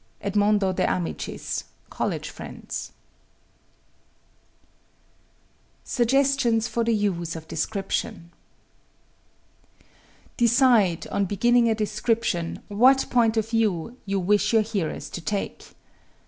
[0.21, 2.91] EDMONDO DE AMICIS, College Friends.
[5.83, 8.31] Suggestions for the Use of Description
[10.37, 15.67] Decide, on beginning a description, what point of view you wish your hearers to take.